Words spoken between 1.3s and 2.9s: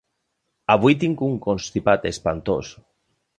constipat espantós.